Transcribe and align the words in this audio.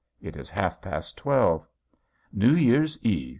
It 0.19 0.35
is 0.35 0.49
half 0.49 0.81
past 0.81 1.15
twelve! 1.15 1.67
New 2.33 2.55
Year's 2.55 2.97
Eve! 3.05 3.29